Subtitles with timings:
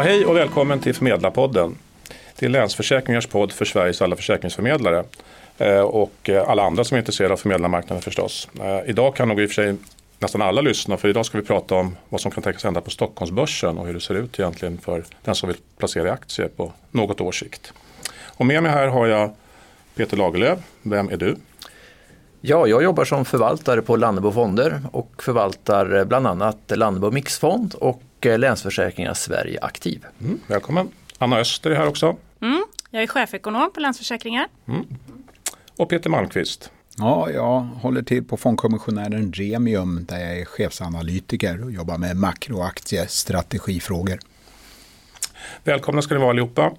[0.00, 1.78] Ja, hej och välkommen till Förmedlarpodden.
[2.38, 5.04] Det är Länsförsäkringars podd för Sveriges alla försäkringsförmedlare
[5.58, 8.48] eh, och eh, alla andra som är intresserade av förmedlarmarknaden förstås.
[8.60, 9.76] Eh, idag kan nog i och för sig
[10.18, 12.90] nästan alla lyssna för idag ska vi prata om vad som kan tänkas hända på
[12.90, 16.72] Stockholmsbörsen och hur det ser ut egentligen för den som vill placera i aktier på
[16.90, 17.72] något års sikt.
[18.22, 19.30] Och med mig här har jag
[19.94, 20.58] Peter Lagerlöf.
[20.82, 21.36] Vem är du?
[22.40, 28.02] Ja, jag jobbar som förvaltare på Lannebo Fonder och förvaltar bland annat Lannebo Mixfond och
[28.24, 30.04] Länsförsäkringar Sverige Aktiv.
[30.20, 30.88] Mm, välkommen.
[31.18, 32.16] Anna Öster är här också.
[32.40, 34.48] Mm, jag är chefekonom på Länsförsäkringar.
[34.68, 34.86] Mm.
[35.76, 36.70] Och Peter Malmqvist.
[36.98, 42.58] Ja, jag håller till på fondkommissionären Remium där jag är chefsanalytiker och jobbar med makro
[42.58, 44.18] och aktiestrategifrågor.
[45.64, 46.72] Välkomna ska ni vara allihopa.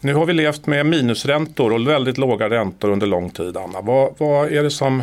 [0.00, 3.56] Nu har vi levt med minusräntor och väldigt låga räntor under lång tid.
[3.56, 3.80] Anna.
[3.80, 5.02] Vad, vad är det som,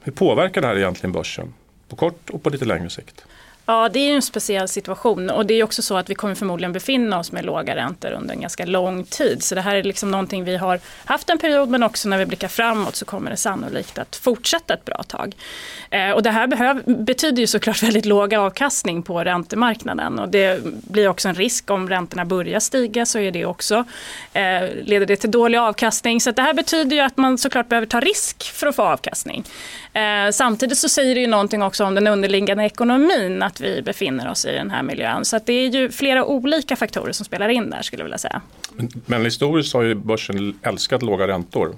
[0.00, 1.54] hur påverkar det här egentligen börsen?
[1.88, 3.24] På kort och på lite längre sikt?
[3.70, 6.34] Ja, det är ju en speciell situation och det är också så att vi kommer
[6.34, 9.42] förmodligen befinna oss med låga räntor under en ganska lång tid.
[9.42, 12.26] Så det här är liksom någonting vi har haft en period men också när vi
[12.26, 15.36] blickar framåt så kommer det sannolikt att fortsätta ett bra tag.
[15.90, 20.60] Eh, och det här behöv, betyder ju såklart väldigt låg avkastning på räntemarknaden och det
[20.64, 23.84] blir också en risk om räntorna börjar stiga så är det också,
[24.32, 24.42] eh,
[24.82, 26.20] leder det till dålig avkastning.
[26.20, 29.44] Så det här betyder ju att man såklart behöver ta risk för att få avkastning.
[29.98, 34.30] Eh, samtidigt så säger det ju någonting också om den underliggande ekonomin att vi befinner
[34.30, 35.24] oss i den här miljön.
[35.24, 38.42] Så det är ju flera olika faktorer som spelar in där skulle jag vilja säga.
[38.72, 41.76] Men, men historiskt har ju börsen älskat låga räntor.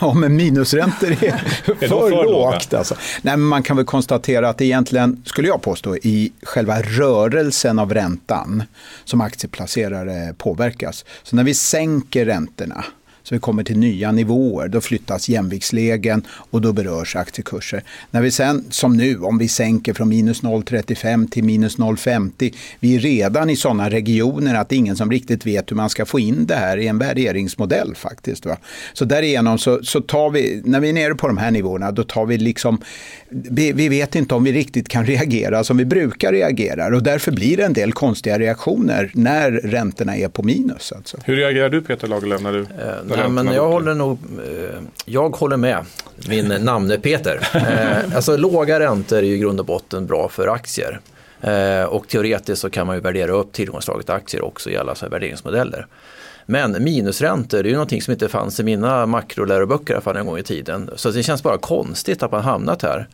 [0.00, 2.74] Ja, men minusräntor är, är för, för lågt.
[2.74, 2.94] Alltså.
[3.22, 7.94] Nej, men man kan väl konstatera att egentligen, skulle jag påstå, i själva rörelsen av
[7.94, 8.62] räntan
[9.04, 11.04] som aktieplacerare påverkas.
[11.22, 12.84] Så när vi sänker räntorna
[13.22, 14.68] så vi kommer till nya nivåer.
[14.68, 17.82] Då flyttas jämviktslägen och då berörs aktiekurser.
[18.10, 22.54] När vi sen, som nu, om vi sänker från minus 0,35 till minus 0,50.
[22.80, 25.90] Vi är redan i sådana regioner att det är ingen som riktigt vet hur man
[25.90, 28.46] ska få in det här i en värderingsmodell faktiskt.
[28.46, 28.56] Va?
[28.92, 32.04] Så därigenom så, så tar vi, när vi är nere på de här nivåerna, då
[32.04, 32.80] tar vi liksom,
[33.28, 37.32] vi, vi vet inte om vi riktigt kan reagera som vi brukar reagera och därför
[37.32, 40.92] blir det en del konstiga reaktioner när räntorna är på minus.
[40.92, 41.16] Alltså.
[41.24, 45.36] Hur reagerar du Peter Lagerlöf när du eh, Nej, men jag håller nog, eh, jag
[45.36, 45.84] håller med
[46.28, 47.48] min namne Peter.
[47.72, 51.00] Eh, alltså låga räntor är ju i grund och botten bra för aktier.
[51.40, 55.08] Eh, och teoretiskt så kan man ju värdera upp tillgångslaget aktier också i alla så
[55.08, 55.86] värderingsmodeller.
[56.46, 60.26] Men minusräntor är ju någonting som inte fanns i mina makroläroböcker i alla fall en
[60.26, 60.90] gång i tiden.
[60.96, 63.08] Så det känns bara konstigt att man hamnat här.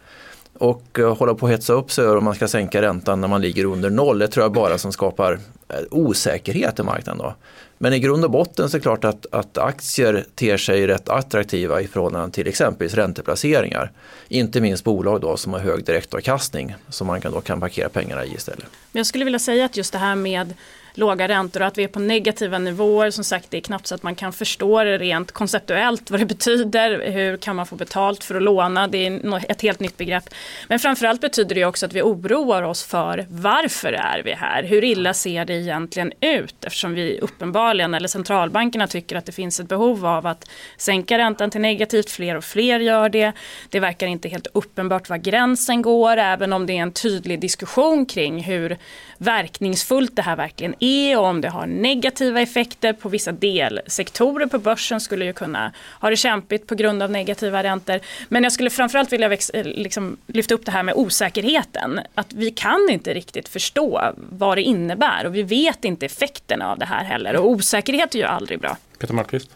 [0.58, 3.40] Och eh, hålla på att hetsa upp sig om man ska sänka räntan när man
[3.40, 5.32] ligger under noll, det tror jag bara som skapar
[5.68, 7.18] eh, osäkerhet i marknaden.
[7.18, 7.34] Då.
[7.78, 11.08] Men i grund och botten så är det klart att, att aktier ter sig rätt
[11.08, 13.92] attraktiva i förhållande till exempelvis ränteplaceringar.
[14.28, 18.24] Inte minst bolag då som har hög direktavkastning som man kan, då kan parkera pengarna
[18.24, 18.64] i istället.
[18.92, 20.54] Jag skulle vilja säga att just det här med
[20.98, 23.10] låga räntor och att vi är på negativa nivåer.
[23.10, 26.26] Som sagt, det är knappt så att man kan förstå det rent konceptuellt vad det
[26.26, 27.10] betyder.
[27.10, 28.88] Hur kan man få betalt för att låna?
[28.88, 30.24] Det är ett helt nytt begrepp.
[30.68, 34.62] Men framförallt betyder det också att vi oroar oss för varför är vi här?
[34.62, 36.64] Hur illa ser det egentligen ut?
[36.64, 41.50] Eftersom vi uppenbarligen, eller centralbankerna tycker att det finns ett behov av att sänka räntan
[41.50, 42.10] till negativt.
[42.10, 43.32] Fler och fler gör det.
[43.68, 48.06] Det verkar inte helt uppenbart var gränsen går, även om det är en tydlig diskussion
[48.06, 48.78] kring hur
[49.18, 54.58] verkningsfullt det här verkligen är och om det har negativa effekter på vissa delsektorer på
[54.58, 58.00] börsen skulle ju kunna ha det kämpigt på grund av negativa räntor.
[58.28, 62.00] Men jag skulle framförallt vilja eh, liksom lyfta upp det här med osäkerheten.
[62.14, 66.78] Att vi kan inte riktigt förstå vad det innebär och vi vet inte effekterna av
[66.78, 67.36] det här heller.
[67.36, 68.76] Och osäkerhet är ju aldrig bra.
[68.98, 69.50] Peter Markvist.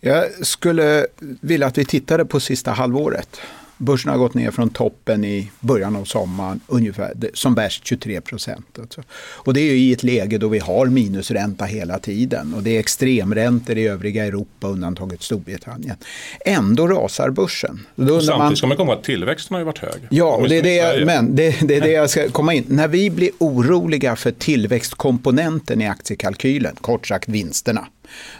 [0.00, 1.06] Jag skulle
[1.40, 3.40] vilja att vi tittade på sista halvåret.
[3.80, 8.78] Börsen har gått ner från toppen i början av sommaren ungefär som värst 23 procent.
[8.78, 9.02] Alltså.
[9.18, 12.80] Och det är i ett läge då vi har minusränta hela tiden och det är
[12.80, 15.96] extremräntor i övriga Europa undantaget Storbritannien.
[16.44, 17.86] Ändå rasar börsen.
[17.94, 20.06] Då samtidigt man, ska man komma att tillväxten har ju varit hög.
[20.10, 22.64] Ja, och det är det, men det, det är det jag ska komma in.
[22.68, 27.86] När vi blir oroliga för tillväxtkomponenten i aktiekalkylen, kort sagt vinsterna,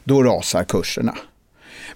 [0.04, 1.14] då rasar kurserna.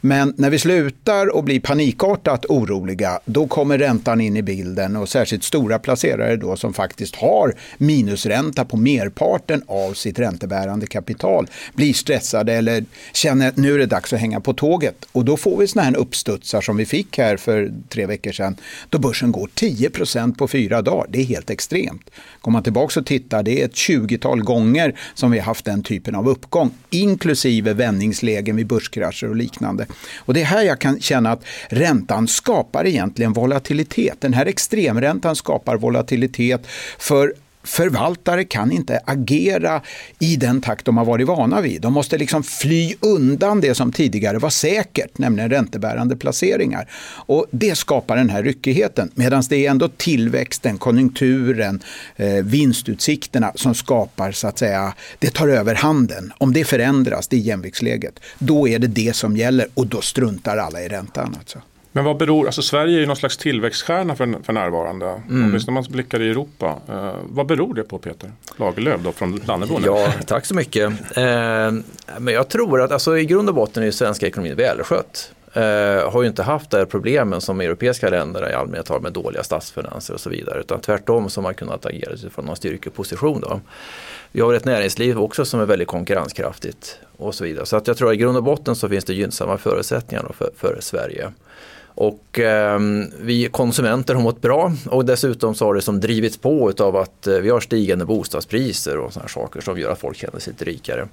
[0.06, 5.08] Men när vi slutar och blir panikartat oroliga, då kommer räntan in i bilden och
[5.08, 11.92] särskilt stora placerare då som faktiskt har minusränta på merparten av sitt räntebärande kapital blir
[11.92, 15.06] stressade eller känner att nu är det dags att hänga på tåget.
[15.12, 18.56] Och då får vi sådana här uppstudsar som vi fick här för tre veckor sedan
[18.88, 21.06] då börsen går 10% på fyra dagar.
[21.08, 22.10] Det är helt extremt.
[22.40, 25.82] Går man tillbaka och tittar, det är ett 20-tal gånger som vi har haft den
[25.82, 29.86] typen av uppgång, inklusive vändningslägen vid börskrascher och liknande.
[30.16, 34.20] Och det är här jag kan känna att räntan skapar egentligen volatilitet.
[34.20, 36.66] Den här extremräntan skapar volatilitet
[36.98, 39.82] för förvaltare kan inte agera
[40.18, 41.82] i den takt de har varit vana vid.
[41.82, 46.88] De måste liksom fly undan det som tidigare var säkert, nämligen räntebärande placeringar.
[47.26, 51.82] Och Det skapar den här ryckigheten, medan det är ändå tillväxten, konjunkturen,
[52.16, 56.32] eh, vinstutsikterna som skapar, så att säga, det tar över handen.
[56.38, 60.56] Om det förändras, det är jämviktsläget, då är det det som gäller och då struntar
[60.56, 61.36] alla i räntan.
[61.38, 61.58] Alltså.
[61.96, 65.06] Men vad beror, alltså Sverige är ju någon slags tillväxtstjärna för, för närvarande.
[65.06, 65.60] Mm.
[65.68, 66.78] Om man blickar i Europa.
[66.88, 69.80] Eh, vad beror det på Peter Lagerlöf då från Lannebo?
[69.84, 71.16] Ja, tack så mycket.
[71.16, 71.72] Eh,
[72.18, 75.32] men jag tror att alltså, i grund och botten är svenska ekonomin välskött.
[75.52, 79.12] Eh, har ju inte haft de här problemen som europeiska länder i allmänhet har med
[79.12, 80.60] dåliga statsfinanser och så vidare.
[80.60, 83.40] Utan tvärtom så har man kunnat agera utifrån någon styrkeposition.
[83.40, 83.60] Då.
[84.32, 87.66] Vi har ett näringsliv också som är väldigt konkurrenskraftigt och så vidare.
[87.66, 90.50] Så att jag tror att i grund och botten så finns det gynnsamma förutsättningar för,
[90.56, 91.32] för Sverige.
[91.94, 92.80] Och eh,
[93.20, 97.26] vi konsumenter har mått bra och dessutom så har det som drivits på av att
[97.26, 100.64] eh, vi har stigande bostadspriser och sådana saker som gör att folk känner sig lite
[100.64, 101.08] rikare.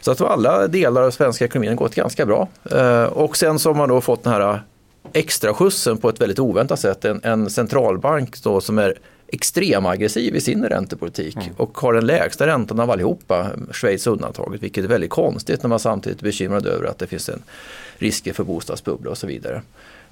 [0.00, 2.48] Så att alla delar av svenska ekonomin har gått ganska bra.
[2.70, 4.62] Eh, och sen så har man då fått den här
[5.12, 7.04] extra skjutsen på ett väldigt oväntat sätt.
[7.04, 11.48] En, en centralbank då som är extremaggressiv i sin räntepolitik mm.
[11.56, 15.78] och har den lägsta räntan av allihopa, Schweiz undantaget, vilket är väldigt konstigt när man
[15.78, 17.42] samtidigt är bekymrad över att det finns en
[17.98, 19.62] risker för bostadsbubbla och så vidare.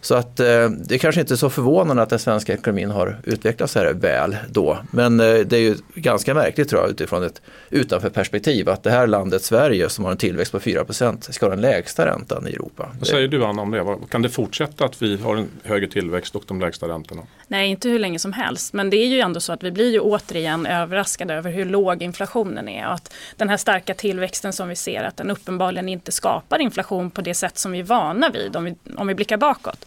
[0.03, 3.21] Så att eh, det är kanske inte är så förvånande att den svenska ekonomin har
[3.25, 4.79] utvecklats så här väl då.
[4.91, 8.91] Men eh, det är ju ganska märkligt tror jag utifrån ett utanför perspektiv att det
[8.91, 10.85] här landet Sverige som har en tillväxt på 4
[11.21, 12.91] ska ha den lägsta räntan i Europa.
[12.99, 13.97] Vad säger du Anna om det?
[14.11, 17.23] Kan det fortsätta att vi har en högre tillväxt och de lägsta räntorna?
[17.49, 18.73] Nej, inte hur länge som helst.
[18.73, 22.03] Men det är ju ändå så att vi blir ju återigen överraskade över hur låg
[22.03, 22.87] inflationen är.
[22.87, 27.11] Och att den här starka tillväxten som vi ser, att den uppenbarligen inte skapar inflation
[27.11, 29.87] på det sätt som vi är vana vid om vi, om vi blickar bakåt.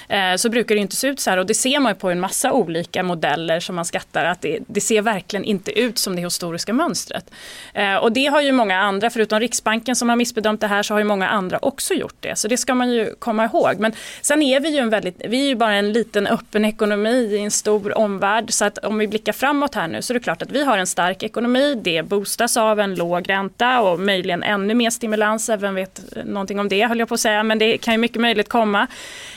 [0.11, 2.19] Eh, så brukar det inte se ut så här och det ser man på en
[2.19, 6.21] massa olika modeller som man skattar att det, det ser verkligen inte ut som det
[6.21, 7.31] historiska mönstret.
[7.73, 10.93] Eh, och det har ju många andra, förutom Riksbanken som har missbedömt det här så
[10.93, 12.35] har ju många andra också gjort det.
[12.35, 13.79] Så det ska man ju komma ihåg.
[13.79, 13.91] Men
[14.21, 17.39] sen är vi ju en väldigt, vi är ju bara en liten öppen ekonomi i
[17.39, 20.41] en stor omvärld så att om vi blickar framåt här nu så är det klart
[20.41, 21.75] att vi har en stark ekonomi.
[21.83, 25.57] Det boostas av en låg ränta och möjligen ännu mer stimulanser.
[25.57, 28.21] Vem vet någonting om det höll jag på att säga men det kan ju mycket
[28.21, 28.87] möjligt komma.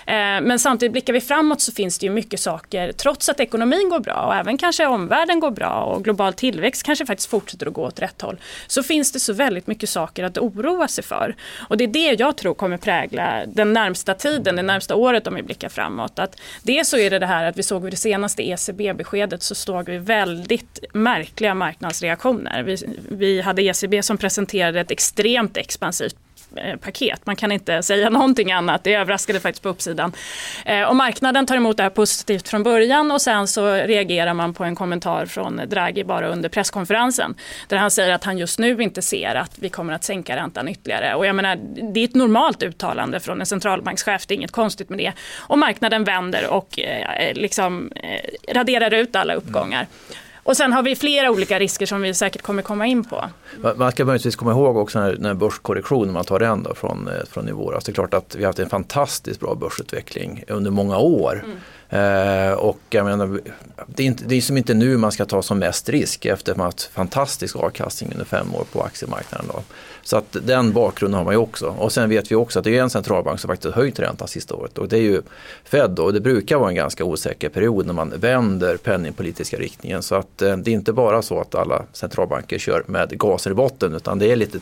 [0.06, 3.88] Eh, men samtidigt blickar vi framåt så finns det ju mycket saker, trots att ekonomin
[3.88, 7.72] går bra och även kanske omvärlden går bra och global tillväxt kanske faktiskt fortsätter att
[7.72, 11.34] gå åt rätt håll, så finns det så väldigt mycket saker att oroa sig för.
[11.68, 15.34] Och det är det jag tror kommer prägla den närmsta tiden, det närmsta året om
[15.34, 16.18] vi blickar framåt.
[16.18, 19.54] Att dels så är det det här att vi såg vid det senaste ECB-beskedet så
[19.54, 22.62] såg vi väldigt märkliga marknadsreaktioner.
[22.62, 22.76] Vi,
[23.10, 26.16] vi hade ECB som presenterade ett extremt expansivt
[26.56, 27.26] Eh, paket.
[27.26, 28.84] Man kan inte säga någonting annat.
[28.84, 30.12] Det överraskade faktiskt på uppsidan.
[30.64, 34.54] Eh, och marknaden tar emot det här positivt från början och sen så reagerar man
[34.54, 37.34] på en kommentar från Draghi bara under presskonferensen.
[37.68, 40.68] Där han säger att han just nu inte ser att vi kommer att sänka räntan
[40.68, 41.14] ytterligare.
[41.14, 41.56] Och jag menar,
[41.94, 45.12] det är ett normalt uttalande från en centralbankschef, det är inget konstigt med det.
[45.36, 47.92] Och marknaden vänder och eh, liksom
[48.48, 49.80] raderar ut alla uppgångar.
[49.80, 50.23] Mm.
[50.44, 53.24] Och sen har vi flera olika risker som vi säkert kommer komma in på.
[53.76, 57.14] Man ska möjligtvis komma ihåg också när, när börskorrektionen, man tar den då från, eh,
[57.30, 57.84] från i våras.
[57.84, 61.40] Det är klart att vi har haft en fantastiskt bra börsutveckling under många år.
[61.44, 61.56] Mm.
[61.94, 63.40] Eh, och jag menar,
[63.86, 66.52] det är, inte, det är som inte nu man ska ta som mest risk efter
[66.52, 69.46] att man haft fantastisk avkastning under fem år på aktiemarknaden.
[69.52, 69.62] Då.
[70.02, 71.66] Så att den bakgrunden har man ju också.
[71.78, 74.28] Och sen vet vi också att det är en centralbank som faktiskt har höjt räntan
[74.28, 75.22] sista året och det är ju
[75.64, 76.04] Fed då.
[76.04, 80.02] Och det brukar vara en ganska osäker period när man vänder penningpolitiska riktningen.
[80.02, 83.54] Så att eh, det är inte bara så att alla centralbanker kör med gasen i
[83.54, 84.58] botten utan det är lite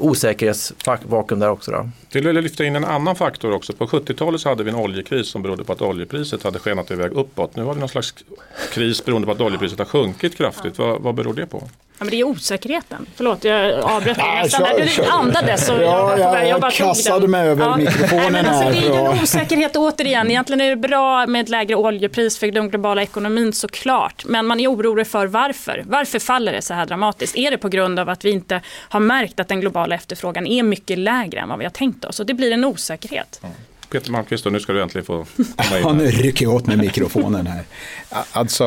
[0.00, 1.70] osäkerhetsvakuum där också.
[1.70, 1.90] Då.
[2.08, 3.72] Till att lyfta in en annan faktor också.
[3.72, 7.12] På 70-talet så hade vi en oljekris som berodde på att oljepriset hade skenat iväg
[7.12, 7.56] uppåt.
[7.56, 8.14] Nu har vi någon slags
[8.72, 10.78] kris beroende på att oljepriset har sjunkit kraftigt.
[10.78, 11.62] Vad, vad beror det på?
[12.00, 13.06] Ja, men det är osäkerheten.
[13.14, 14.66] Förlåt, jag avbröt dig nästan.
[14.96, 17.76] Du andades och ja, jag, jag, jag, jag kastade mig över ja.
[17.76, 20.30] mikrofonen Nej, alltså, Det är en osäkerhet återigen.
[20.30, 24.24] Egentligen är det bra med ett lägre oljepris för den globala ekonomin såklart.
[24.26, 25.84] Men man är orolig för varför.
[25.86, 27.36] Varför faller det så här dramatiskt?
[27.36, 30.62] Är det på grund av att vi inte har märkt att den globala efterfrågan är
[30.62, 32.20] mycket lägre än vad vi har tänkt oss?
[32.20, 33.40] Och det blir en osäkerhet.
[33.42, 33.54] Mm.
[33.90, 35.26] Peter Malmqvist, nu ska du äntligen få
[35.56, 35.84] komma in.
[35.84, 37.64] Ja, nu rycker jag åt med mikrofonen här.
[38.32, 38.66] Alltså,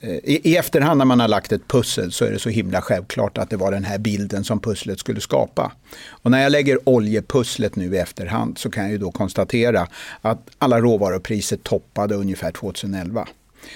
[0.00, 2.82] Eh, I, I efterhand när man har lagt ett pussel så är det så himla
[2.82, 5.72] självklart att det var den här bilden som pusslet skulle skapa.
[6.08, 9.88] Och när jag lägger oljepusslet nu i efterhand så kan jag ju då konstatera
[10.20, 13.28] att alla råvarupriser toppade ungefär 2011.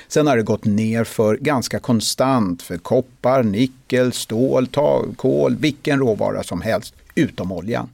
[0.09, 4.69] Sen har det gått ner för ganska konstant för koppar, nickel, stål,
[5.17, 7.89] kol, vilken råvara som helst, utom oljan.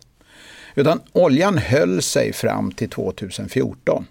[0.75, 4.07] Utan oljan höll sig fram till 2014.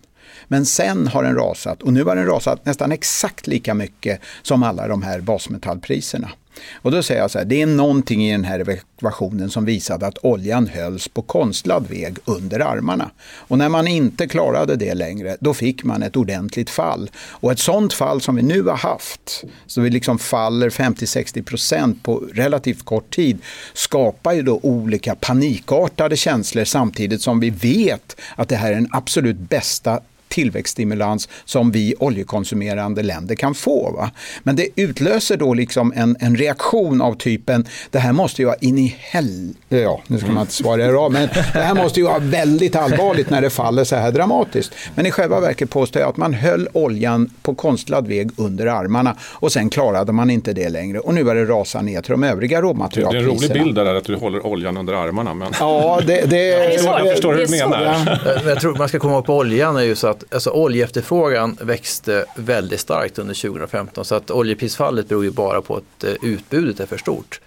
[0.47, 4.63] Men sen har den rasat och nu har den rasat nästan exakt lika mycket som
[4.63, 6.29] alla de här basmetallpriserna.
[6.73, 10.07] Och då säger jag så här, det är någonting i den här ekvationen som visade
[10.07, 13.11] att oljan hölls på konstlad väg under armarna.
[13.27, 17.09] Och när man inte klarade det längre, då fick man ett ordentligt fall.
[17.17, 22.03] Och ett sånt fall som vi nu har haft, så vi liksom faller 50-60 procent
[22.03, 23.37] på relativt kort tid,
[23.73, 28.89] skapar ju då olika panikartade känslor samtidigt som vi vet att det här är den
[28.91, 30.01] absolut bästa
[30.37, 33.91] tillväxtstimulans som vi oljekonsumerande länder kan få.
[33.91, 34.11] Va?
[34.43, 38.57] Men det utlöser då liksom en, en reaktion av typen, det här måste ju vara
[38.61, 39.53] in i hel...
[39.69, 42.75] Ja, nu ska man inte svara det bra, men det här måste ju vara väldigt
[42.75, 44.73] allvarligt när det faller så här dramatiskt.
[44.95, 49.15] Men i själva verket påstår jag att man höll oljan på konstlad väg under armarna
[49.23, 52.23] och sen klarade man inte det längre och nu har det rasat ner till de
[52.23, 53.33] övriga råmaterialpriserna.
[53.33, 55.33] Det är en rolig bild där att du håller oljan under armarna.
[55.33, 55.47] Men...
[55.59, 58.19] Ja, det, det, jag förstår hur du menar.
[58.45, 62.25] Jag tror man ska komma ihåg på oljan är ju så att alltså, oljeefterfrågan växte
[62.35, 66.85] väldigt starkt under 2015 så att oljeprisfallet beror ju bara på att eh, utbudet är
[66.85, 67.39] för stort.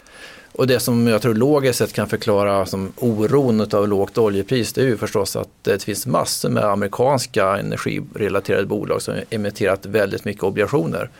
[0.53, 4.81] Och det som jag tror logiskt sett kan förklara som oron av lågt oljepris det
[4.81, 10.25] är ju förstås att eh, det finns massor med amerikanska energirelaterade bolag som emitterat väldigt
[10.25, 11.11] mycket obligationer.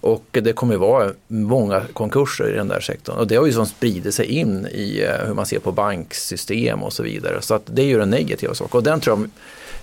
[0.00, 3.18] Och det kommer att vara många konkurser i den där sektorn.
[3.18, 6.82] Och det har ju som spridit sig in i eh, hur man ser på banksystem
[6.82, 7.42] och så vidare.
[7.42, 9.30] Så att det är ju den negativa saken Och den tror jag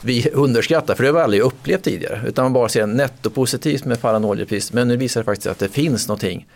[0.05, 2.21] vi underskattar, för det har vi aldrig upplevt tidigare.
[2.27, 4.74] Utan man bara ser nettopositivt med fallande oljepris.
[4.74, 6.47] Men nu visar det faktiskt att det finns någonting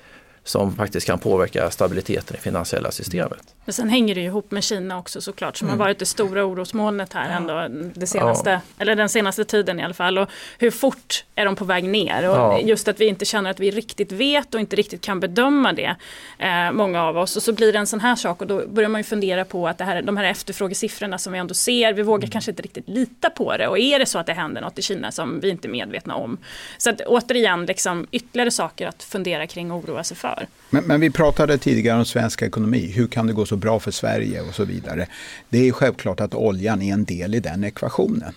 [0.44, 3.56] som faktiskt kan påverka stabiliteten i finansiella systemet.
[3.70, 5.80] Men sen hänger det ju ihop med Kina också såklart som mm.
[5.80, 8.62] har varit det stora orosmolnet här ändå det senaste, ja.
[8.78, 10.18] eller den senaste tiden i alla fall.
[10.18, 12.30] Och hur fort är de på väg ner?
[12.30, 12.60] Och ja.
[12.60, 15.96] just att vi inte känner att vi riktigt vet och inte riktigt kan bedöma det,
[16.38, 17.36] eh, många av oss.
[17.36, 19.68] Och så blir det en sån här sak och då börjar man ju fundera på
[19.68, 22.32] att det här, de här efterfrågesiffrorna som vi ändå ser, vi vågar mm.
[22.32, 23.68] kanske inte riktigt lita på det.
[23.68, 26.16] Och är det så att det händer något i Kina som vi inte är medvetna
[26.16, 26.38] om?
[26.78, 30.48] Så att återigen, liksom, ytterligare saker att fundera kring och oroa sig för.
[30.70, 32.92] Men, men, vi pratade tidigare om svensk ekonomi.
[32.96, 35.08] Hur kan det gå så bra för Sverige och så vidare.
[35.50, 38.34] Det är självklart att oljan är en del i den ekvationen.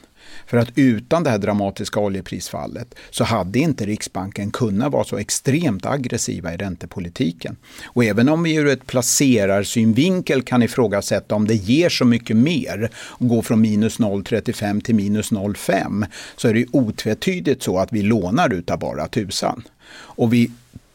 [0.47, 5.87] För att utan det här dramatiska oljeprisfallet så hade inte Riksbanken kunnat vara så extremt
[5.87, 7.57] aggressiva i räntepolitiken.
[7.85, 12.91] Och även om vi ur ett placerarsynvinkel kan ifrågasätta om det ger så mycket mer
[13.21, 18.02] att gå från minus 0,35 till minus 0,5 så är det otvetydigt så att vi
[18.02, 19.62] lånar utav bara tusan.
[19.93, 20.50] Och vi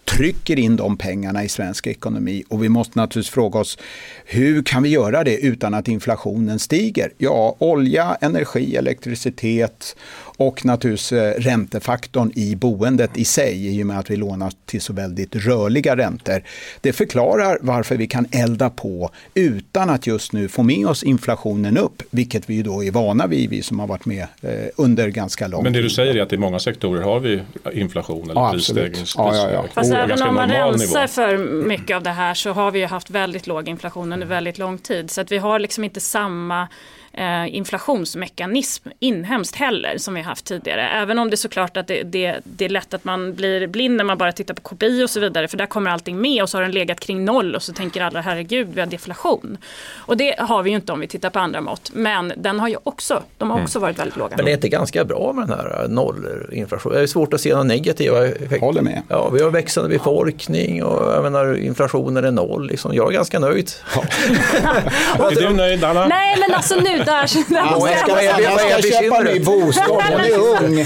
[0.08, 3.78] trycker in de pengarna i svensk ekonomi och vi måste naturligtvis fråga oss
[4.26, 7.12] hur kan vi göra det utan att inflationen stiger?
[7.18, 9.96] Ja, olja, energi, elektricitet
[10.38, 14.82] och naturligtvis eh, räntefaktorn i boendet i sig, i och med att vi lånar till
[14.82, 16.44] så väldigt rörliga räntor.
[16.82, 21.78] Det förklarar varför vi kan elda på utan att just nu få med oss inflationen
[21.78, 25.48] upp, vilket vi då är vana vid, vi som har varit med eh, under ganska
[25.48, 25.64] lång tid.
[25.64, 27.42] Men det du säger är att i många sektorer har vi
[27.74, 29.06] inflation eller ja, prisstegring.
[29.18, 29.66] Ja, ja, ja.
[29.74, 33.48] Fast även om man rensar för mycket av det här så har vi haft väldigt
[33.48, 35.12] låg inflation under väldigt lång tid.
[35.12, 36.68] Så att vi har liksom inte samma
[37.18, 40.90] eh, inflationsmekanism inhemskt heller som vi haft tidigare.
[40.90, 43.96] Även om det är såklart att det, det, det, är lätt att man blir blind
[43.96, 46.50] när man bara tittar på KPI och så vidare för där kommer allting med och
[46.50, 49.58] så har den legat kring noll och så tänker alla herregud vi har deflation.
[49.96, 52.68] Och det har vi ju inte om vi tittar på andra mått men den har
[52.68, 53.66] ju också, de har mm.
[53.66, 54.36] också varit väldigt låga.
[54.36, 56.98] Men det är inte ganska bra med den här nollinflationen?
[56.98, 58.60] Det är svårt att se några negativa effekter.
[58.60, 59.02] Håller med.
[59.08, 62.68] Ja, vi har växande befolkning och jag menar, inflationen är noll.
[62.68, 62.94] Liksom.
[62.94, 63.72] Jag är ganska nöjd.
[63.96, 64.04] Ja.
[65.32, 66.08] är du nöjd Anna?
[66.08, 67.54] Nej men alltså nu där.
[67.54, 70.86] där jag ska, jag ska köpa ny bostad, hon är ung.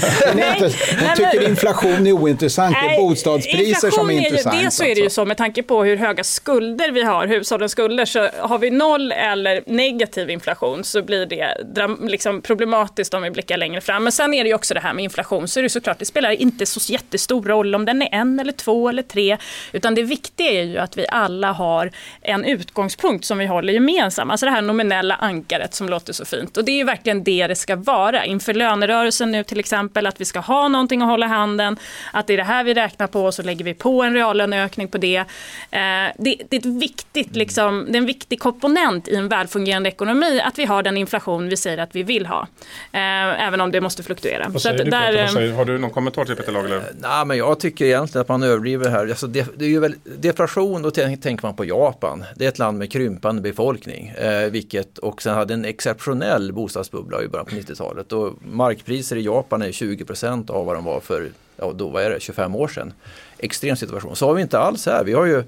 [1.00, 4.56] Hon tycker inflation är ointressant, det är bostadspriser som är intressant.
[4.60, 7.72] Dels så är det ju så med tanke på hur höga skulder vi har, hushållens
[7.72, 11.56] skulder, så har vi noll eller negativ inflation så blir det
[12.00, 14.02] liksom problematiskt om vi blickar längre fram.
[14.02, 16.04] Men sen är det ju också det här med inflation, så är det såklart, det
[16.04, 19.36] spelar inte så jättestor roll om den är en eller två eller tre,
[19.72, 21.90] utan det viktiga är ju att vi alla har
[22.22, 26.56] en utgångspunkt som vi håller gemensamt, alltså det här nominella ankaret som låter så fint.
[26.56, 28.24] Och det är ju verkligen det det ska vara.
[28.24, 31.76] Inför lönerörelsen nu till exempel, att vi ska ha någonting att hålla handen,
[32.12, 34.88] att det är det här vi räknar på och så lägger vi på en reallöneökning
[34.88, 35.16] på det.
[35.16, 35.24] Eh,
[35.70, 40.40] det, det, är ett viktigt, liksom, det är en viktig komponent i en välfungerande ekonomi
[40.44, 42.46] att vi har den inflation vi säger att vi vill ha.
[42.92, 44.48] Eh, även om det måste fluktuera.
[44.48, 46.82] Vad säger du, där, Peter, säger, har du någon kommentar till Peter Lagerlöf?
[47.00, 49.08] Nej, men jag tycker egentligen att man överdriver här.
[49.08, 52.24] Alltså det, det är ju väl, deflation, då tänker man på Japan.
[52.36, 57.22] Det är ett land med krympande befolkning, eh, vilket, och sen hade en exceptionell bostadsbubbla
[57.22, 58.12] i början på 90-talet.
[58.12, 62.20] Och markpriser i Japan är 20% av vad de var för ja, då var det
[62.20, 62.92] 25 år sedan.
[63.38, 64.16] Extrem situation.
[64.16, 65.04] Så har vi inte alls här.
[65.04, 65.44] Vi har ju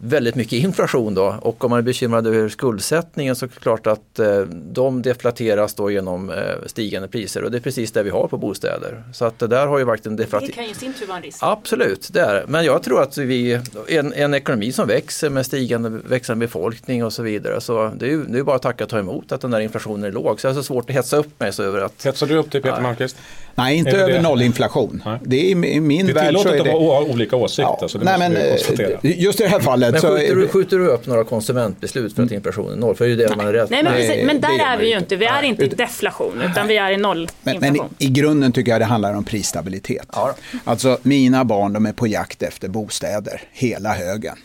[0.00, 3.86] väldigt mycket inflation då och om man är bekymrad över skuldsättningen så är det klart
[3.86, 4.40] att eh,
[4.72, 6.36] de deflateras då genom eh,
[6.66, 9.02] stigande priser och det är precis det vi har på bostäder.
[9.12, 10.46] Så att det där har ju varit en deflation.
[10.46, 11.38] Det kan ju i sin tur vara en risk.
[11.40, 15.88] Absolut, det är Men jag tror att vi, en, en ekonomi som växer med stigande
[15.88, 18.90] växande befolkning och så vidare så det är ju det är bara att tacka och
[18.90, 20.40] ta emot att den där inflationen är låg.
[20.40, 22.04] Så jag har så svårt att hetsa upp mig så över att...
[22.04, 23.16] Hetsar du upp dig Peter Malmqvist?
[23.54, 25.02] Nej, inte över nollinflation.
[25.06, 25.18] Nej.
[25.22, 26.70] Det är i min det är värld så är det...
[26.70, 27.76] att ha olika åsikter.
[27.80, 29.92] Ja, så det nej, men, eh, just i det här fallet.
[29.92, 32.94] Men skjuter, du, skjuter du upp några konsumentbeslut för att inflationen är noll?
[32.94, 34.98] För det är det man är rädd Nej, men, precis, men där är vi ju
[34.98, 35.16] inte.
[35.16, 37.60] Vi är inte i deflation utan vi är i nollinflation.
[37.60, 40.08] Men, men i, i, grunden tycker jag det handlar om prisstabilitet.
[40.12, 40.34] Ja.
[40.64, 44.36] Alltså mina barn de är på jakt efter bostäder, hela högen.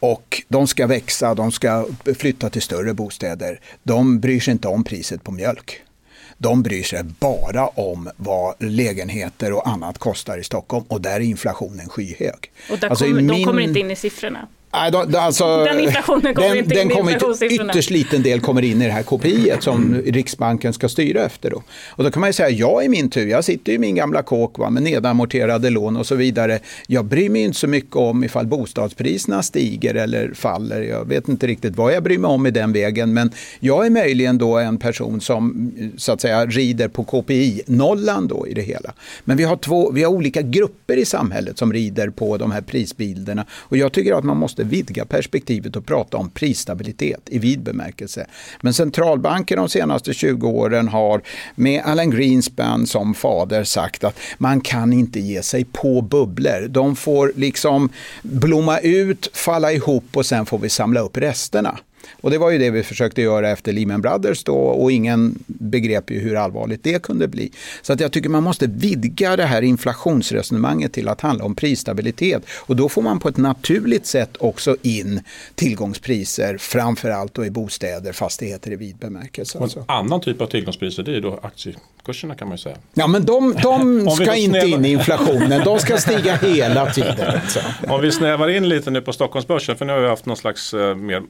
[0.00, 1.86] Och de ska växa, de ska
[2.18, 3.60] flytta till större bostäder.
[3.82, 5.82] De bryr sig inte om priset på mjölk
[6.38, 11.20] de bryr sig bara om vad lägenheter och annat kostar i Stockholm och där är
[11.20, 12.52] inflationen skyhög.
[12.70, 13.26] Och alltså kom, min...
[13.26, 14.48] de kommer inte in i siffrorna?
[14.72, 18.22] Nej, då, då, alltså, den inflationen kommer den, inte in den kommer i Ytterst liten
[18.22, 21.50] del kommer in i det här KPI som Riksbanken ska styra efter.
[21.50, 21.62] Då.
[21.88, 24.22] Och då kan man ju säga, jag i min tur, jag sitter i min gamla
[24.22, 26.58] kåk va, med nedamorterade lån och så vidare.
[26.86, 30.82] Jag bryr mig inte så mycket om ifall bostadspriserna stiger eller faller.
[30.82, 33.14] Jag vet inte riktigt vad jag bryr mig om i den vägen.
[33.14, 33.30] Men
[33.60, 38.54] jag är möjligen då en person som så att säga rider på KPI-nollan då i
[38.54, 38.94] det hela.
[39.24, 42.60] Men vi har, två, vi har olika grupper i samhället som rider på de här
[42.60, 43.46] prisbilderna.
[43.52, 48.26] Och jag tycker att man måste vidga perspektivet och prata om prisstabilitet i vid bemärkelse.
[48.60, 51.22] Men centralbanker de senaste 20 åren har
[51.54, 56.68] med Alan Greenspan som fader sagt att man kan inte ge sig på bubblor.
[56.68, 57.88] De får liksom
[58.22, 61.78] blomma ut, falla ihop och sen får vi samla upp resterna.
[62.20, 66.10] Och det var ju det vi försökte göra efter Lehman Brothers då och ingen begrep
[66.10, 67.52] ju hur allvarligt det kunde bli.
[67.82, 72.42] Så att jag tycker man måste vidga det här inflationsresonemanget till att handla om prisstabilitet
[72.48, 75.20] och då får man på ett naturligt sätt också in
[75.54, 79.58] tillgångspriser, framförallt då i bostäder, fastigheter i vid bemärkelse.
[79.58, 79.78] Alltså.
[79.78, 82.76] En annan typ av tillgångspriser det är då aktiekurserna kan man ju säga.
[82.94, 87.26] Ja men de, de ska inte in i inflationen, de ska stiga hela tiden.
[87.42, 87.60] Alltså.
[87.88, 90.74] Om vi snävar in lite nu på Stockholmsbörsen, för nu har vi haft någon slags
[90.74, 91.22] eh, mer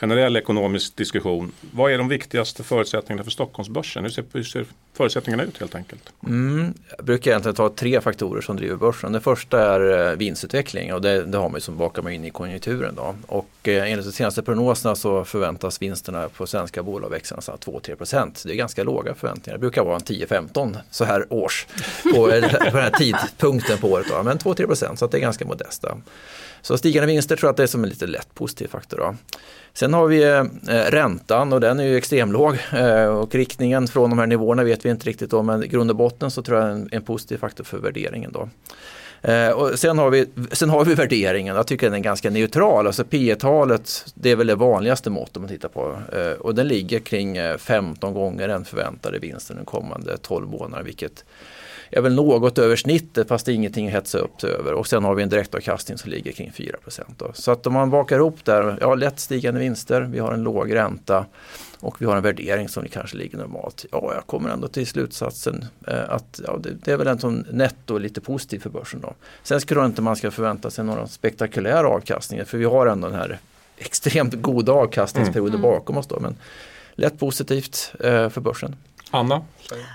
[0.00, 1.52] generell ekonomisk diskussion.
[1.72, 4.02] Vad är de viktigaste förutsättningarna för Stockholmsbörsen?
[4.02, 6.12] Hur ser, hur ser förutsättningarna ut helt enkelt?
[6.26, 9.12] Mm, jag brukar egentligen ta tre faktorer som driver börsen.
[9.12, 12.24] Det första är eh, vinstutveckling och det, det har man ju som bakar man in
[12.24, 12.94] i konjunkturen.
[12.94, 13.14] Då.
[13.26, 18.42] Och eh, enligt de senaste prognoserna så förväntas vinsterna på svenska bolag växa 2-3 procent.
[18.46, 19.58] Det är ganska låga förväntningar.
[19.58, 21.66] Det brukar vara en 10-15 så här års
[22.02, 24.06] på, på den här tidpunkten på året.
[24.10, 24.22] Då.
[24.22, 25.96] Men 2-3 procent så det är ganska modesta.
[26.62, 28.98] Så stigande vinster tror jag att det är som en lite lätt positiv faktor.
[28.98, 29.14] Då.
[29.72, 30.44] Sen har vi eh,
[30.90, 34.90] räntan och den är ju extremlåg eh, och riktningen från de här nivåerna vet vi
[34.90, 37.64] inte riktigt om men i grund och botten så tror jag en, en positiv faktor
[37.64, 38.32] för värderingen.
[38.32, 38.48] Då.
[39.22, 42.86] Eh, och sen, har vi, sen har vi värderingen, jag tycker den är ganska neutral.
[42.86, 45.98] Alltså P talet det är väl det vanligaste måttet man tittar på.
[46.12, 50.82] Eh, och den ligger kring eh, 15 gånger den förväntade vinsten de kommande 12 månaderna
[50.82, 51.24] vilket
[51.90, 54.72] är väl något över snittet fast det är ingenting att hetsa upp sig över.
[54.72, 56.76] Och sen har vi en direktavkastning som ligger kring 4
[57.16, 57.30] då.
[57.34, 60.74] Så att om man bakar ihop där, ja lätt stigande vinster, vi har en låg
[60.74, 61.26] ränta
[61.80, 63.84] och vi har en värdering som kanske ligger normalt.
[63.92, 67.44] Ja, jag kommer ändå till slutsatsen eh, att ja, det, det, är väl en som
[67.50, 69.00] netto lite positiv för börsen.
[69.00, 69.14] Då.
[69.42, 73.18] Sen ska inte man ska förvänta sig några spektakulära avkastningar för vi har ändå den
[73.18, 73.38] här
[73.76, 75.70] extremt goda avkastningsperioden mm.
[75.70, 76.06] bakom oss.
[76.06, 76.36] Då, men
[76.94, 78.76] lätt positivt eh, för börsen.
[79.10, 79.42] Anna?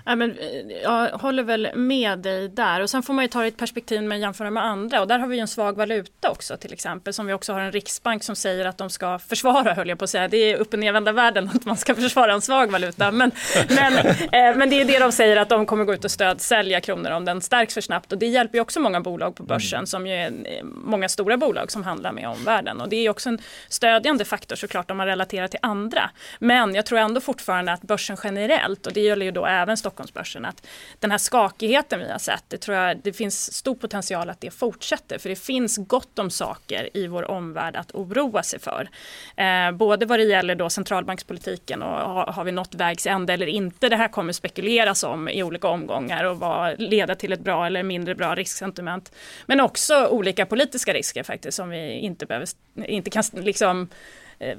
[0.05, 3.39] Ja, men, eh, jag håller väl med dig där och sen får man ju ta
[3.39, 6.29] det i ett perspektiv med jämföra med andra och där har vi en svag valuta
[6.29, 9.73] också till exempel som vi också har en riksbank som säger att de ska försvara
[9.73, 10.27] höll jag på att säga.
[10.27, 13.31] Det är upp och nervända världen att man ska försvara en svag valuta men,
[13.69, 16.81] men, eh, men det är det de säger att de kommer gå ut och stödsälja
[16.81, 19.77] kronor om den stärks för snabbt och det hjälper ju också många bolag på börsen
[19.77, 19.87] mm.
[19.87, 23.29] som ju är eh, många stora bolag som handlar med omvärlden och det är också
[23.29, 26.09] en stödjande faktor såklart om man relaterar till andra.
[26.39, 30.45] Men jag tror ändå fortfarande att börsen generellt och det gäller ju då även Stockholmsbörsen,
[30.45, 30.67] att
[30.99, 34.51] den här skakigheten vi har sett, det tror jag det finns stor potential att det
[34.51, 38.89] fortsätter, för det finns gott om saker i vår omvärld att oroa sig för.
[39.35, 43.47] Eh, både vad det gäller då centralbankspolitiken och har, har vi nått vägs ände eller
[43.47, 47.65] inte, det här kommer spekuleras om i olika omgångar och vad leder till ett bra
[47.65, 49.11] eller mindre bra risksentiment.
[49.45, 52.47] Men också olika politiska risker faktiskt som vi inte, behöver,
[52.85, 53.89] inte kan liksom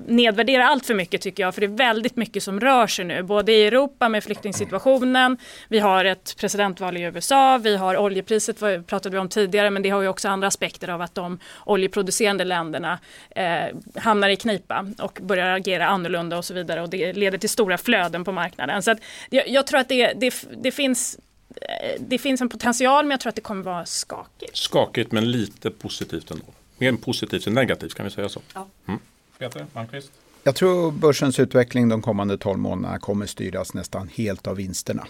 [0.07, 3.23] nedvärdera allt för mycket tycker jag, för det är väldigt mycket som rör sig nu,
[3.23, 8.87] både i Europa med flyktingsituationen, vi har ett presidentval i USA, vi har oljepriset, vad
[8.87, 12.45] pratade vi om tidigare, men det har ju också andra aspekter av att de oljeproducerande
[12.45, 12.99] länderna
[13.31, 17.49] eh, hamnar i knipa och börjar agera annorlunda och så vidare och det leder till
[17.49, 18.83] stora flöden på marknaden.
[18.83, 18.95] Så
[19.31, 21.19] jag, jag, tror att det, det, det finns
[21.57, 24.57] eh, det finns en potential men jag tror att det kommer vara skakigt.
[24.57, 26.45] Skakigt men lite positivt ändå.
[26.79, 28.41] mer positivt än negativt, kan vi säga så?
[28.55, 28.69] Ja.
[28.89, 29.01] Mm.
[29.38, 30.12] Peter Malmqvist?
[30.42, 35.07] Jag tror börsens utveckling de kommande 12 månaderna kommer styras nästan helt av vinsterna.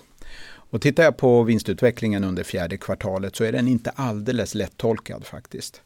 [0.70, 5.82] Och tittar jag på vinstutvecklingen under fjärde kvartalet så är den inte alldeles lättolkad faktiskt.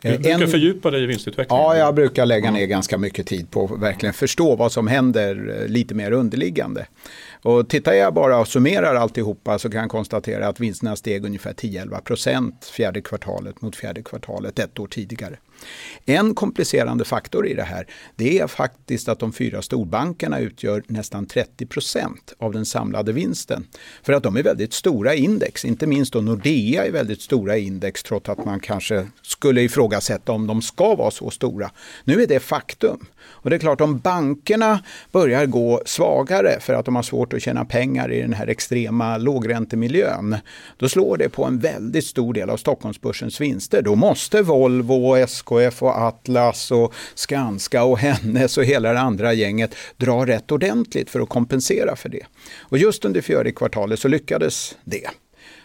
[0.00, 1.64] Du brukar en, fördjupa dig i vinstutvecklingen?
[1.64, 5.60] Ja, jag brukar lägga ner ganska mycket tid på att verkligen förstå vad som händer
[5.60, 6.86] eh, lite mer underliggande.
[7.42, 11.52] Och tittar jag bara och summerar alltihopa så kan jag konstatera att vinsterna steg ungefär
[11.52, 15.38] 10-11% fjärde kvartalet mot fjärde kvartalet ett år tidigare.
[16.04, 21.26] En komplicerande faktor i det här det är faktiskt att de fyra storbankerna utgör nästan
[21.26, 23.66] 30 procent av den samlade vinsten.
[24.02, 28.02] För att de är väldigt stora index, inte minst då Nordea är väldigt stora index
[28.02, 31.70] trots att man kanske skulle ifrågasätta om de ska vara så stora.
[32.04, 33.06] Nu är det faktum.
[33.24, 34.80] Och det är klart om bankerna
[35.12, 39.18] börjar gå svagare för att de har svårt att tjäna pengar i den här extrema
[39.18, 40.36] lågräntemiljön,
[40.76, 43.82] då slår det på en väldigt stor del av Stockholmsbörsens vinster.
[43.82, 49.00] Då måste Volvo, och SK SKF och Atlas och Skanska och Hennes och hela det
[49.00, 52.26] andra gänget dra rätt ordentligt för att kompensera för det.
[52.58, 55.08] Och just under fjärde kvartalet så lyckades det.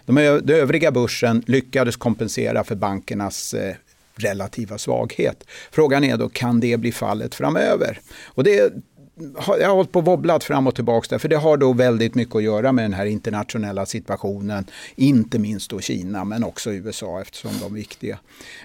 [0.06, 3.76] De övriga börsen lyckades kompensera för bankernas eh,
[4.16, 5.44] relativa svaghet.
[5.72, 8.00] Frågan är då, kan det bli fallet framöver?
[8.26, 8.74] Och det
[9.48, 12.16] jag har hållit på och wobblat fram och tillbaka där, för det har då väldigt
[12.16, 17.22] mycket att göra med den här internationella situationen, inte minst då Kina men också USA
[17.22, 18.20] eftersom de är viktiga.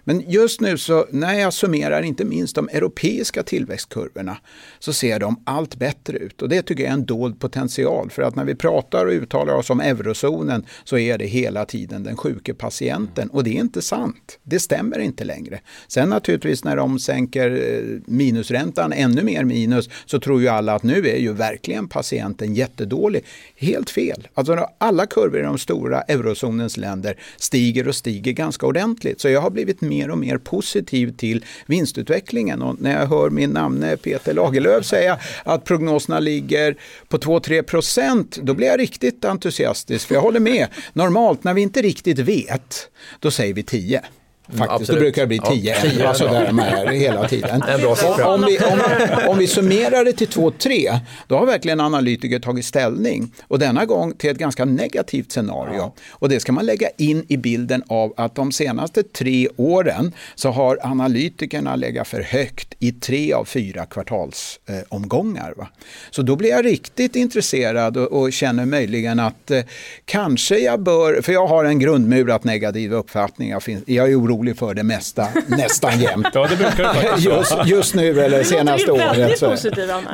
[0.05, 4.37] Men just nu så när jag summerar inte minst de europeiska tillväxtkurvorna
[4.79, 8.23] så ser de allt bättre ut och det tycker jag är en dold potential för
[8.23, 12.17] att när vi pratar och uttalar oss om eurozonen så är det hela tiden den
[12.17, 14.39] sjuke patienten och det är inte sant.
[14.43, 15.61] Det stämmer inte längre.
[15.89, 20.83] Sen naturligtvis när de sänker eh, minusräntan ännu mer minus så tror ju alla att
[20.83, 23.25] nu är ju verkligen patienten jättedålig.
[23.57, 24.29] Helt fel.
[24.35, 29.21] Alltså alla kurvor i de stora eurozonens länder stiger och stiger ganska ordentligt.
[29.21, 33.51] Så jag har blivit mer och mer positiv till vinstutvecklingen och när jag hör min
[33.51, 36.77] namne Peter Lagerlöf säga att prognoserna ligger
[37.09, 40.69] på 2-3 procent, då blir jag riktigt entusiastisk för jag håller med.
[40.93, 42.89] Normalt när vi inte riktigt vet,
[43.21, 44.03] då säger vi 10.
[44.47, 45.01] Faktiskt, Absolut.
[45.01, 45.75] då brukar det bli 10.
[45.75, 47.63] Ja, 10 alltså där med hela tiden.
[48.25, 48.81] Om, vi, om,
[49.29, 53.33] om vi summerar det till 2-3, då har verkligen analytiker tagit ställning.
[53.49, 55.77] Och denna gång till ett ganska negativt scenario.
[55.77, 55.95] Ja.
[56.11, 60.51] Och det ska man lägga in i bilden av att de senaste tre åren så
[60.51, 65.55] har analytikerna legat för högt i tre av fyra kvartalsomgångar.
[65.59, 65.67] Eh,
[66.11, 69.63] så då blir jag riktigt intresserad och, och känner möjligen att eh,
[70.05, 74.32] kanske jag bör, för jag har en grundmurat negativ uppfattning, jag, finns, jag är orolig
[74.33, 76.27] orolig för det mesta, nästan jämt.
[76.35, 79.39] ja, det brukar det just, just nu eller senaste året.
[79.39, 79.57] Så.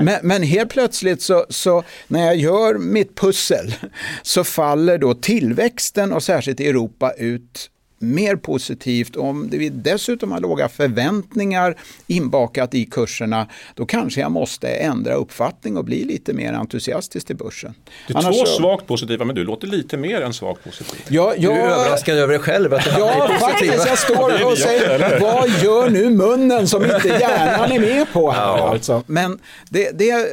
[0.01, 3.75] Men, men helt plötsligt så, så när jag gör mitt pussel
[4.23, 9.17] så faller då tillväxten och särskilt i Europa ut mer positivt.
[9.17, 15.77] Om vi dessutom har låga förväntningar inbakat i kurserna, då kanske jag måste ändra uppfattning
[15.77, 17.75] och bli lite mer entusiastisk till börsen.
[18.07, 18.47] Du är två så...
[18.47, 21.01] svagt positiva, men du låter lite mer än svagt positiv.
[21.09, 21.55] Ja, jag...
[21.55, 23.87] Du är överraskad över dig själv att Ja, faktiskt.
[23.87, 28.59] Jag står och säger, vad gör nu munnen som inte hjärnan är med på här?
[28.59, 28.71] Ja.
[28.71, 29.03] Alltså.
[29.07, 29.39] Men
[29.71, 30.29] det, det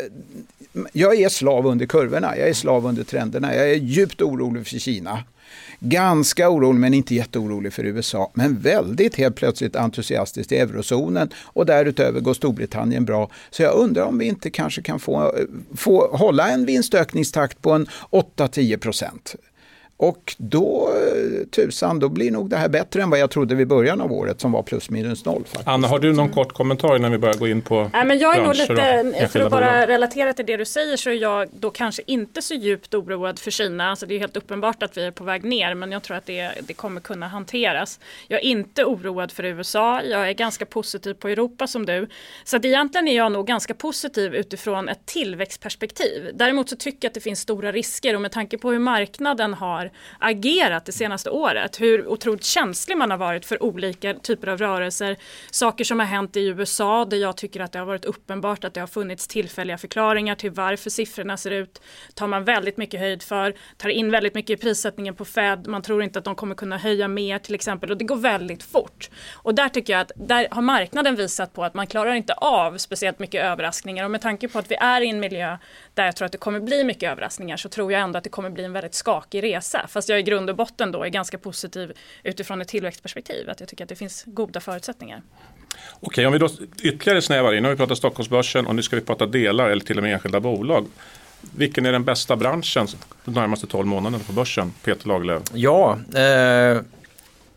[0.93, 3.56] jag är slav under kurvorna, jag är slav under trenderna.
[3.56, 5.23] Jag är djupt orolig för Kina.
[5.88, 8.32] Ganska orolig men inte jätteorolig för USA.
[8.34, 13.30] Men väldigt helt plötsligt entusiastisk i eurozonen och därutöver går Storbritannien bra.
[13.50, 15.34] Så jag undrar om vi inte kanske kan få,
[15.76, 19.36] få hålla en vinstökningstakt på en 8-10 procent.
[19.97, 23.67] Och då, eh, tusan, då blir nog det här bättre än vad jag trodde vid
[23.67, 25.43] början av året som var plus minus noll.
[25.43, 25.67] Faktiskt.
[25.67, 28.38] Anna, har du någon kort kommentar innan vi börjar gå in på Nej, men Jag
[28.38, 31.69] är nog lite, för att bara relatera till det du säger så är jag då
[31.69, 33.89] kanske inte så djupt oroad för Kina.
[33.89, 36.25] Alltså det är helt uppenbart att vi är på väg ner men jag tror att
[36.25, 37.99] det, det kommer kunna hanteras.
[38.27, 42.08] Jag är inte oroad för USA, jag är ganska positiv på Europa som du.
[42.43, 46.31] Så att egentligen är jag nog ganska positiv utifrån ett tillväxtperspektiv.
[46.34, 49.53] Däremot så tycker jag att det finns stora risker och med tanke på hur marknaden
[49.53, 49.85] har
[50.19, 51.82] har agerat det senaste året.
[51.82, 55.17] Hur otroligt känslig man har varit för olika typer av rörelser.
[55.52, 58.74] Saker som har hänt i USA där jag tycker att det har varit uppenbart att
[58.74, 61.82] det har funnits tillfälliga förklaringar till varför siffrorna ser ut.
[62.13, 63.56] tar man väldigt mycket höjd för.
[63.78, 65.67] Tar in väldigt mycket i prissättningen på Fed.
[65.67, 68.63] Man tror inte att de kommer kunna höja mer till exempel och det går väldigt
[68.63, 69.10] fort.
[69.34, 72.78] Och där tycker jag att där har marknaden visat på att man klarar inte av
[72.78, 75.58] speciellt mycket överraskningar och med tanke på att vi är i en miljö
[75.93, 78.30] där jag tror att det kommer bli mycket överraskningar så tror jag ändå att det
[78.30, 79.75] kommer bli en väldigt skakig resa.
[79.88, 83.50] Fast jag i grund och botten då är ganska positiv utifrån ett tillväxtperspektiv.
[83.50, 85.22] Att jag tycker att det finns goda förutsättningar.
[86.00, 86.50] Okej, om vi då
[86.84, 87.64] ytterligare snävar in.
[87.64, 90.14] Nu har vi pratat Stockholmsbörsen och nu ska vi prata delar eller till och med
[90.14, 90.86] enskilda bolag.
[91.56, 92.88] Vilken är den bästa branschen
[93.26, 94.74] de närmaste 12 månaderna på börsen?
[94.84, 95.44] Peter Lagerlöf.
[95.54, 96.82] Ja, eh,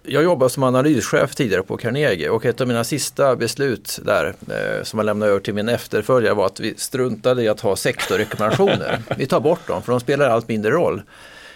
[0.03, 4.85] jag jobbade som analyschef tidigare på Carnegie och ett av mina sista beslut där eh,
[4.85, 9.03] som jag lämnade över till min efterföljare var att vi struntade i att ha sektorrekommendationer.
[9.17, 11.03] vi tar bort dem för de spelar allt mindre roll.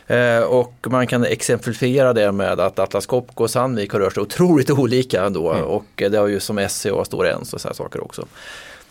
[0.06, 4.22] Eh, och man kan exemplifiera det med att Atlas Copco och Sandvik har rört sig
[4.22, 5.64] otroligt olika ändå mm.
[5.64, 8.26] och det har ju som SCA och Stora Enso och sådana saker också.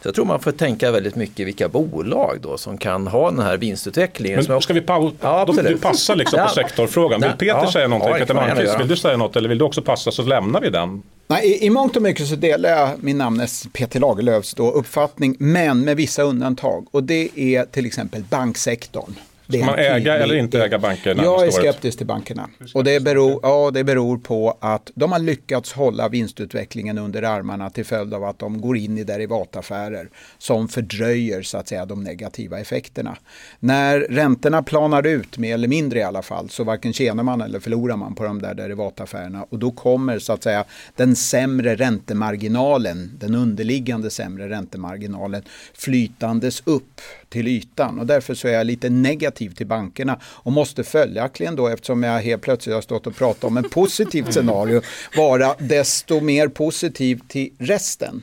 [0.01, 3.39] Så jag tror man får tänka väldigt mycket vilka bolag då som kan ha den
[3.39, 4.45] här vinstutvecklingen.
[4.47, 7.21] Men ska vi pa ja, du passar liksom på sektorfrågan.
[7.21, 8.11] Vill Peter ja, säga någonting?
[8.11, 11.03] Ja, Peter vill du säga något eller vill du också passa så lämnar vi den?
[11.27, 15.35] Nej, i, I mångt och mycket så delar jag min namnes Peter Lagerlöfs då uppfattning,
[15.39, 16.87] men med vissa undantag.
[16.91, 19.15] Och det är till exempel banksektorn.
[19.57, 21.15] Ska man äga eller inte äga banker?
[21.23, 22.49] Jag är skeptisk till bankerna.
[22.73, 27.69] Och det beror, ja, det beror på att de har lyckats hålla vinstutvecklingen under armarna
[27.69, 32.03] till följd av att de går in i derivataffärer som fördröjer så att säga de
[32.03, 33.17] negativa effekterna.
[33.59, 37.59] När räntorna planar ut, mer eller mindre i alla fall, så varken tjänar man eller
[37.59, 39.45] förlorar man på de där derivataffärerna.
[39.49, 47.01] Och då kommer så att säga den sämre räntemarginalen, den underliggande sämre räntemarginalen flytandes upp
[47.29, 47.99] till ytan.
[47.99, 52.19] Och därför så är jag lite negativ till bankerna och måste följaktligen då, eftersom jag
[52.19, 54.81] helt plötsligt har stått och pratat om ett positivt scenario,
[55.17, 58.21] vara desto mer positiv till resten.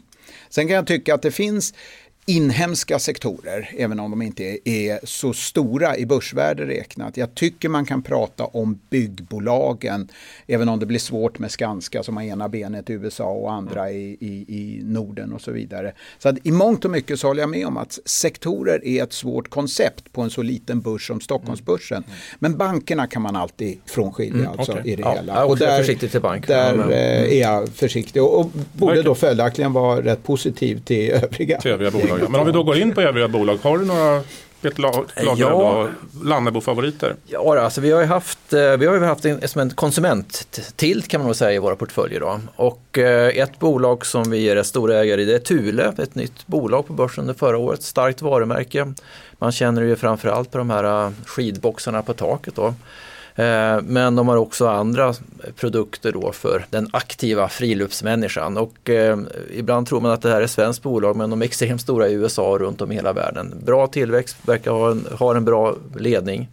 [0.48, 1.74] Sen kan jag tycka att det finns
[2.28, 7.16] inhemska sektorer, även om de inte är så stora i börsvärde räknat.
[7.16, 10.08] Jag tycker man kan prata om byggbolagen,
[10.46, 13.90] även om det blir svårt med Skanska som har ena benet i USA och andra
[13.90, 15.92] i, i, i Norden och så vidare.
[16.18, 19.12] Så att i mångt och mycket så håller jag med om att sektorer är ett
[19.12, 22.04] svårt koncept på en så liten börs som Stockholmsbörsen.
[22.06, 22.18] Mm.
[22.38, 24.92] Men bankerna kan man alltid frånskilja mm, alltså okay.
[24.92, 25.44] i det ja, hela.
[25.44, 26.46] och där, försiktig till bank.
[26.46, 31.10] Där ja, eh, är jag försiktig och, och borde då följaktligen vara rätt positiv till
[31.10, 31.60] övriga.
[31.60, 32.17] Till övriga bolag.
[32.22, 34.22] Men om vi då går in på övriga bolag, har du några
[34.60, 35.88] Peter Lagerlöf ja.
[36.24, 37.16] Lannebo-favoriter?
[37.26, 41.20] Ja, alltså vi har ju haft, eh, vi har haft en, som en konsument-tilt kan
[41.20, 42.20] man nog säga i våra portföljer.
[42.20, 42.40] Då.
[42.56, 46.14] Och eh, ett bolag som vi är rätt stora ägare i det är Thule, ett
[46.14, 48.92] nytt bolag på börsen under förra året, starkt varumärke.
[49.38, 52.54] Man känner det ju framförallt på de här eh, skidboxarna på taket.
[52.54, 52.74] Då.
[53.38, 55.14] Eh, men de har också andra
[55.56, 58.56] produkter då för den aktiva friluftsmänniskan.
[58.56, 59.18] Och eh,
[59.54, 62.12] ibland tror man att det här är svenskt bolag men de är extremt stora i
[62.12, 63.54] USA och runt om i hela världen.
[63.66, 66.48] Bra tillväxt, verkar ha en, ha en bra ledning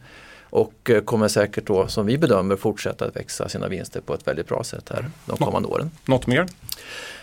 [0.49, 4.27] och eh, kommer säkert då som vi bedömer fortsätta att växa sina vinster på ett
[4.27, 5.91] väldigt bra sätt här de kommande åren.
[6.05, 6.47] Något mer?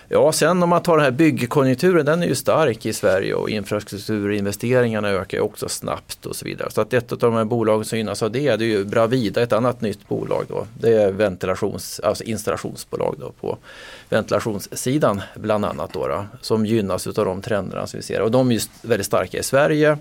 [0.09, 3.51] Ja, sen om man tar den här byggkonjunkturen, den är ju stark i Sverige och
[3.51, 6.71] infrastrukturinvesteringarna ökar också snabbt och så vidare.
[6.71, 9.43] Så att ett av de här bolagen som gynnas av det, det är ju Bravida,
[9.43, 10.67] ett annat nytt bolag då.
[10.81, 13.59] Det är ventilations, alltså installationsbolag då på
[14.09, 18.21] ventilationssidan bland annat då, då som gynnas av de trenderna som vi ser.
[18.21, 19.99] Och de är ju väldigt starka i Sverige.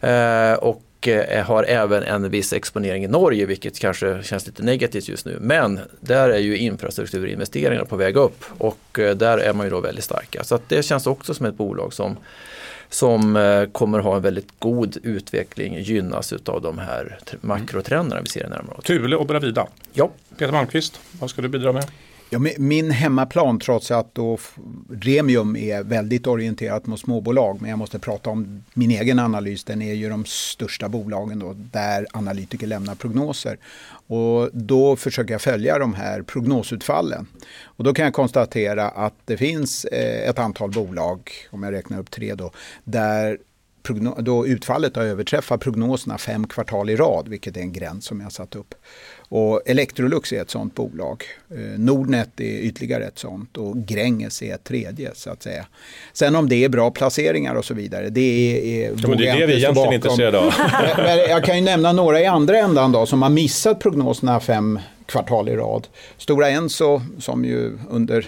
[0.00, 4.62] Eh, och och eh, har även en viss exponering i Norge vilket kanske känns lite
[4.62, 5.38] negativt just nu.
[5.40, 9.80] Men där är ju infrastrukturinvesteringar på väg upp och eh, där är man ju då
[9.80, 10.44] väldigt starka.
[10.44, 12.16] Så det känns också som ett bolag som
[12.88, 18.48] som eh, kommer ha en väldigt god utveckling, gynnas av de här makrotrenderna vi ser
[18.48, 19.66] närmare Thule och Bravida.
[19.92, 20.10] Ja.
[20.38, 21.84] Peter Malmqvist, vad ska du bidra med?
[22.32, 24.38] Ja, min hemmaplan, trots att då
[24.90, 29.82] Remium är väldigt orienterat mot småbolag, men jag måste prata om min egen analys, den
[29.82, 33.58] är ju de största bolagen då, där analytiker lämnar prognoser.
[34.06, 37.26] Och då försöker jag följa de här prognosutfallen.
[37.62, 41.98] Och då kan jag konstatera att det finns eh, ett antal bolag, om jag räknar
[41.98, 42.50] upp tre då,
[42.84, 43.38] där
[44.18, 48.32] då utfallet har överträffat prognoserna fem kvartal i rad, vilket är en gräns som jag
[48.32, 48.74] satt upp.
[49.32, 51.24] Och Electrolux är ett sådant bolag.
[51.50, 55.66] Eh, Nordnet är ytterligare ett sådant och Gränges är ett tredje så att säga.
[56.12, 58.90] Sen om det är bra placeringar och så vidare, det är...
[58.90, 60.52] Ja, men det är det vi egentligen är intresserade av.
[61.28, 65.48] jag kan ju nämna några i andra ändan då som har missat prognoserna fem kvartal
[65.48, 65.86] i rad.
[66.16, 68.26] Stora Enso som ju under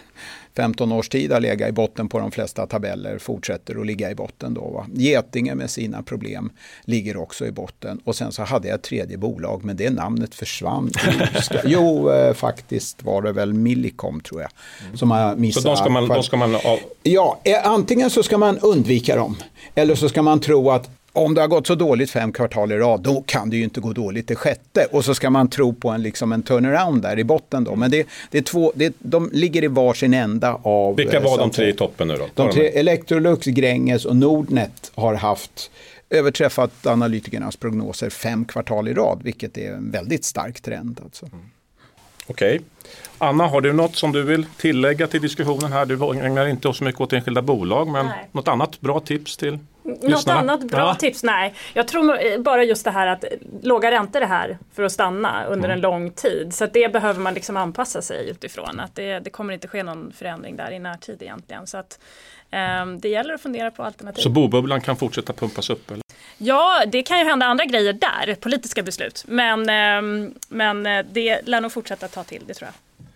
[0.57, 4.15] 15 års tid har legat i botten på de flesta tabeller fortsätter att ligga i
[4.15, 4.55] botten.
[4.55, 4.87] Då, va?
[4.95, 6.51] Getinge med sina problem
[6.85, 8.01] ligger också i botten.
[8.05, 10.91] Och sen så hade jag ett tredje bolag men det namnet försvann.
[11.65, 14.51] jo, eh, faktiskt var det väl Millicom tror jag.
[14.99, 15.63] Som har missat.
[15.63, 16.79] Så de ska man, de ska man av...
[17.03, 19.37] Ja, eh, antingen så ska man undvika dem.
[19.75, 22.77] Eller så ska man tro att om det har gått så dåligt fem kvartal i
[22.77, 24.87] rad, då kan det ju inte gå dåligt det sjätte.
[24.91, 27.65] Och så ska man tro på en, liksom en turnaround där i botten.
[27.65, 27.77] Då.
[27.77, 30.97] Men det, det är två, det, de ligger i varsin ända av...
[30.97, 32.29] Vilka var de tre i toppen nu då?
[32.35, 35.71] De tre, Electrolux, Gränges och Nordnet har haft
[36.11, 41.01] överträffat analytikernas prognoser fem kvartal i rad, vilket är en väldigt stark trend.
[41.05, 41.27] Alltså.
[41.27, 41.39] Mm.
[42.27, 42.55] Okej.
[42.55, 42.67] Okay.
[43.19, 45.87] Anna, har du något som du vill tillägga till diskussionen här?
[45.87, 48.29] Du ägnar inte så mycket åt enskilda bolag, men Nej.
[48.33, 50.41] något annat bra tips till Något lyssnarna?
[50.41, 50.95] annat bra Ja.
[50.95, 51.23] tips?
[51.23, 53.25] Nej, jag tror bara just det här att
[53.63, 55.71] låga räntor är här för att stanna under Mm.
[55.71, 56.55] en lång tid.
[56.55, 58.81] Så det behöver man liksom anpassa sig utifrån.
[58.81, 61.67] Att det, det kommer inte ske någon förändring där i närtid egentligen.
[61.67, 61.99] Så att
[62.51, 64.23] ehm, det gäller att fundera på alternativ.
[64.23, 65.91] Så bobubblan kan fortsätta pumpas upp?
[65.91, 66.03] Eller?
[66.39, 69.25] Ja, det kan ju hända andra grejer där, politiska beslut.
[69.29, 73.07] Men, ehm, men eh, det lär nog fortsätta ta till, det tror jag.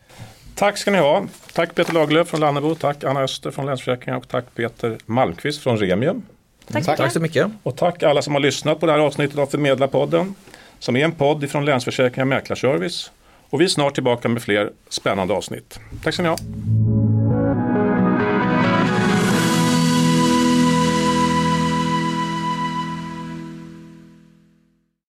[0.54, 1.26] Tack ska ni ha.
[1.52, 5.78] Tack Peter Lagerlöf från Lannebo, tack Anna Öster från Länsförsäkringar och tack Peter Malmqvist från
[5.78, 6.22] Remium.
[6.72, 6.96] Tack så mycket.
[6.96, 7.46] Tack så mycket.
[7.62, 10.34] Och tack alla som har lyssnat på det här avsnittet av Förmedlarpodden
[10.78, 13.10] som är en podd ifrån Länsförsäkringar Mäklarservice.
[13.50, 15.80] Och vi är snart tillbaka med fler spännande avsnitt.
[16.02, 16.36] Tack ska ni ha.